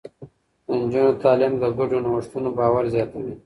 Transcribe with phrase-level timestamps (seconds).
[0.67, 3.33] د نجونو تعليم د ګډو نوښتونو باور زياتوي.